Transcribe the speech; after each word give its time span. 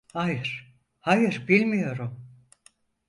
Hayır, 0.13 0.75
hayır, 0.99 1.47
biliyorum! 1.47 2.27